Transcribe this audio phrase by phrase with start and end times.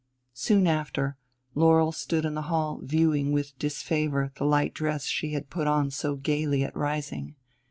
[0.33, 1.15] Soon after,
[1.53, 5.91] Laurel stood in the hall viewing with disfavor the light dress she had put on
[5.91, 7.35] so gayly at rising.